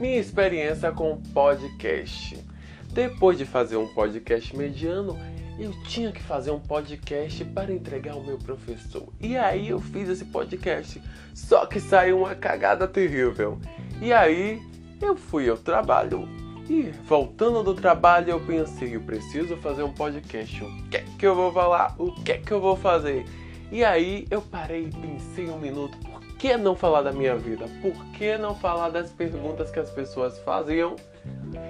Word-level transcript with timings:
minha 0.00 0.16
experiência 0.16 0.90
com 0.90 1.20
podcast. 1.34 2.42
Depois 2.90 3.36
de 3.36 3.44
fazer 3.44 3.76
um 3.76 3.86
podcast 3.86 4.56
mediano, 4.56 5.16
eu 5.58 5.72
tinha 5.84 6.10
que 6.10 6.22
fazer 6.22 6.50
um 6.50 6.58
podcast 6.58 7.44
para 7.44 7.70
entregar 7.70 8.14
ao 8.14 8.24
meu 8.24 8.38
professor. 8.38 9.06
E 9.20 9.36
aí 9.36 9.68
eu 9.68 9.78
fiz 9.78 10.08
esse 10.08 10.24
podcast, 10.24 11.00
só 11.34 11.66
que 11.66 11.78
saiu 11.78 12.20
uma 12.20 12.34
cagada 12.34 12.88
terrível. 12.88 13.60
E 14.00 14.10
aí 14.10 14.62
eu 15.02 15.14
fui 15.14 15.50
ao 15.50 15.58
trabalho 15.58 16.26
e 16.66 16.82
voltando 17.06 17.62
do 17.62 17.74
trabalho 17.74 18.30
eu 18.30 18.40
pensei, 18.40 18.96
eu 18.96 19.02
preciso 19.02 19.58
fazer 19.58 19.82
um 19.82 19.92
podcast. 19.92 20.64
O 20.64 20.88
que 20.88 20.96
é 20.96 21.04
que 21.18 21.26
eu 21.26 21.34
vou 21.34 21.52
falar? 21.52 21.94
O 21.98 22.10
que 22.10 22.32
é 22.32 22.38
que 22.38 22.52
eu 22.52 22.60
vou 22.60 22.74
fazer? 22.74 23.26
E 23.70 23.84
aí 23.84 24.26
eu 24.30 24.40
parei 24.40 24.88
pensei 24.88 25.48
um 25.50 25.58
minuto, 25.58 25.96
que 26.40 26.56
não 26.56 26.74
falar 26.74 27.02
da 27.02 27.12
minha 27.12 27.36
vida? 27.36 27.66
Por 27.82 27.92
que 28.12 28.38
não 28.38 28.54
falar 28.54 28.88
das 28.88 29.12
perguntas 29.12 29.70
que 29.70 29.78
as 29.78 29.90
pessoas 29.90 30.38
faziam 30.38 30.96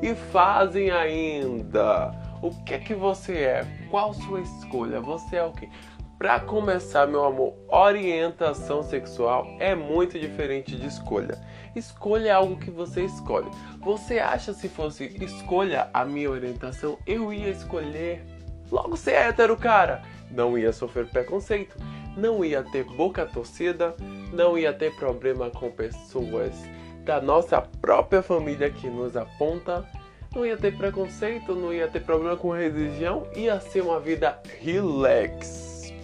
e 0.00 0.14
fazem 0.14 0.90
ainda? 0.90 2.10
O 2.40 2.50
que 2.64 2.72
é 2.72 2.78
que 2.78 2.94
você 2.94 3.34
é? 3.34 3.66
Qual 3.90 4.14
sua 4.14 4.40
escolha? 4.40 5.02
Você 5.02 5.36
é 5.36 5.44
o 5.44 5.52
quê? 5.52 5.68
Para 6.16 6.40
começar, 6.40 7.06
meu 7.06 7.26
amor, 7.26 7.52
orientação 7.68 8.82
sexual 8.82 9.46
é 9.60 9.74
muito 9.74 10.18
diferente 10.18 10.74
de 10.76 10.86
escolha. 10.86 11.38
Escolha 11.76 12.28
é 12.28 12.32
algo 12.32 12.56
que 12.56 12.70
você 12.70 13.04
escolhe. 13.04 13.50
Você 13.80 14.18
acha 14.18 14.54
se 14.54 14.70
fosse 14.70 15.14
escolha 15.22 15.90
a 15.92 16.06
minha 16.06 16.30
orientação, 16.30 16.96
eu 17.06 17.34
ia 17.34 17.50
escolher 17.50 18.24
logo 18.72 18.96
ser 18.96 19.12
hétero, 19.12 19.58
cara? 19.58 20.00
Não 20.30 20.56
ia 20.56 20.72
sofrer 20.72 21.06
preconceito, 21.06 21.76
não 22.16 22.44
ia 22.44 22.62
ter 22.62 22.84
boca 22.84 23.26
torcida, 23.26 23.94
não 24.32 24.58
ia 24.58 24.72
ter 24.72 24.94
problema 24.96 25.50
com 25.50 25.70
pessoas 25.70 26.52
da 27.04 27.20
nossa 27.20 27.60
própria 27.60 28.22
família 28.22 28.70
que 28.70 28.88
nos 28.88 29.16
aponta 29.16 29.86
não 30.34 30.44
ia 30.44 30.56
ter 30.56 30.76
preconceito, 30.76 31.54
não 31.54 31.72
ia 31.72 31.86
ter 31.86 32.00
problema 32.00 32.36
com 32.36 32.50
religião, 32.50 33.26
ia 33.36 33.60
ser 33.60 33.82
uma 33.82 34.00
vida 34.00 34.40
relax. 34.60 35.94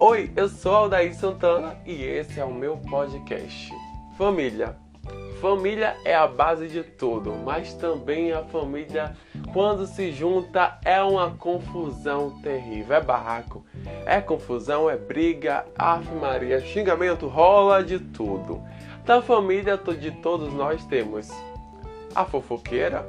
Oi, 0.00 0.32
eu 0.34 0.48
sou 0.48 0.74
Aldair 0.74 1.14
Santana 1.14 1.76
e 1.86 2.02
esse 2.02 2.40
é 2.40 2.44
o 2.44 2.52
meu 2.52 2.76
podcast. 2.76 3.72
Família. 4.16 4.76
Família 5.40 5.96
é 6.04 6.14
a 6.14 6.26
base 6.26 6.66
de 6.66 6.82
tudo, 6.82 7.32
mas 7.32 7.72
também 7.74 8.32
a 8.32 8.42
família, 8.42 9.16
quando 9.52 9.86
se 9.86 10.12
junta, 10.12 10.78
é 10.84 11.02
uma 11.02 11.30
confusão 11.30 12.40
terrível. 12.40 12.96
É 12.96 13.00
barraco, 13.00 13.64
é 14.06 14.20
confusão, 14.20 14.88
é 14.88 14.96
briga, 14.96 15.64
ave 15.76 16.14
Maria, 16.14 16.60
xingamento, 16.60 17.26
rola 17.26 17.82
de 17.82 17.98
tudo. 17.98 18.62
Da 19.04 19.22
família 19.22 19.76
de 19.76 20.10
todos 20.10 20.52
nós 20.52 20.84
temos 20.84 21.30
a 22.14 22.24
fofoqueira, 22.24 23.08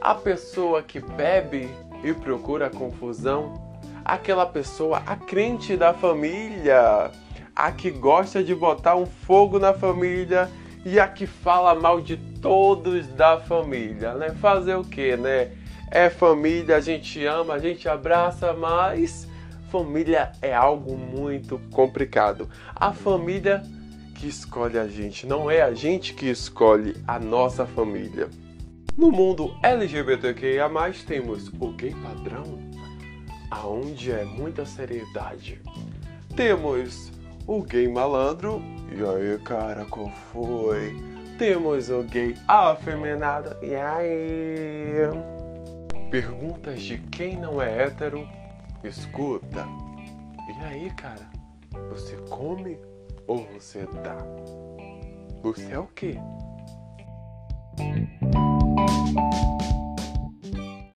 a 0.00 0.14
pessoa 0.14 0.82
que 0.82 0.98
bebe 0.98 1.68
e 2.02 2.12
procura 2.12 2.70
confusão, 2.70 3.54
aquela 4.04 4.46
pessoa, 4.46 5.02
a 5.06 5.14
crente 5.14 5.76
da 5.76 5.92
família, 5.92 7.10
a 7.54 7.70
que 7.70 7.90
gosta 7.90 8.42
de 8.42 8.54
botar 8.54 8.96
um 8.96 9.06
fogo 9.06 9.58
na 9.58 9.74
família 9.74 10.50
e 10.84 10.98
a 10.98 11.06
que 11.06 11.26
fala 11.26 11.74
mal 11.74 12.00
de 12.00 12.16
todos 12.16 13.06
da 13.08 13.38
família, 13.38 14.14
né? 14.14 14.30
Fazer 14.40 14.74
o 14.74 14.84
que, 14.84 15.16
né? 15.16 15.50
É 15.90 16.08
família, 16.08 16.76
a 16.76 16.80
gente 16.80 17.24
ama, 17.26 17.54
a 17.54 17.58
gente 17.58 17.88
abraça, 17.88 18.52
mas 18.52 19.26
família 19.70 20.30
é 20.40 20.54
algo 20.54 20.96
muito 20.96 21.60
complicado. 21.72 22.48
A 22.76 22.92
família 22.92 23.62
que 24.14 24.28
escolhe 24.28 24.78
a 24.78 24.86
gente, 24.86 25.26
não 25.26 25.50
é 25.50 25.62
a 25.62 25.72
gente 25.72 26.14
que 26.14 26.26
escolhe 26.26 26.94
a 27.08 27.18
nossa 27.18 27.66
família. 27.66 28.28
No 28.96 29.10
mundo 29.10 29.52
LGBTQIA+, 29.62 30.68
temos 31.06 31.48
o 31.58 31.72
gay 31.72 31.94
padrão, 32.02 32.44
aonde 33.50 34.12
é 34.12 34.24
muita 34.24 34.66
seriedade. 34.66 35.60
Temos 36.36 37.10
o 37.46 37.62
gay 37.62 37.88
malandro, 37.88 38.62
e 38.92 39.02
aí 39.02 39.38
cara, 39.38 39.84
qual 39.86 40.10
foi? 40.32 40.94
Temos 41.36 41.88
o 41.88 42.02
gay 42.02 42.36
afeminado, 42.46 43.56
e 43.60 43.74
aí? 43.74 45.39
Perguntas 46.10 46.82
de 46.82 46.98
quem 46.98 47.36
não 47.36 47.62
é 47.62 47.84
hétero, 47.84 48.28
escuta. 48.82 49.64
E 50.48 50.64
aí, 50.64 50.90
cara, 50.96 51.30
você 51.88 52.16
come 52.28 52.76
ou 53.28 53.46
você 53.52 53.86
dá? 54.02 54.16
Você 55.40 55.70
é 55.70 55.78
o 55.78 55.86
quê? 55.86 56.16